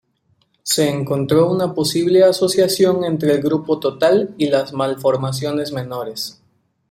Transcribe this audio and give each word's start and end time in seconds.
Se 0.63 0.89
encontró 0.89 1.47
una 1.51 1.75
posible 1.75 2.23
asociación 2.23 3.03
entre 3.05 3.33
el 3.33 3.39
grupo 3.43 3.79
total 3.79 4.33
y 4.39 4.47
las 4.49 4.73
malformaciones 4.73 5.71
menores. 5.73 6.41